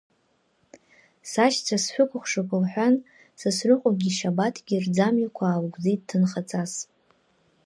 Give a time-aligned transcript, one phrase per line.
[1.31, 2.95] Сашьцәа, сшәыкәыхшоуп,— лҳәан,
[3.39, 6.73] Сасрыҟәагьы Шьабаҭгьы рӡамҩақәа аалгәыӡит ҭынхаҵас.